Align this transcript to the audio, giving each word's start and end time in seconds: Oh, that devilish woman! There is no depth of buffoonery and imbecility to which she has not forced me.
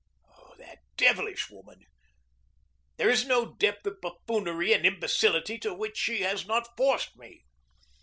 Oh, 0.35 0.55
that 0.57 0.79
devilish 0.97 1.51
woman! 1.51 1.83
There 2.97 3.07
is 3.11 3.23
no 3.27 3.53
depth 3.53 3.85
of 3.85 4.01
buffoonery 4.01 4.73
and 4.73 4.83
imbecility 4.83 5.59
to 5.59 5.75
which 5.75 5.95
she 5.97 6.21
has 6.23 6.47
not 6.47 6.75
forced 6.75 7.15
me. 7.17 7.45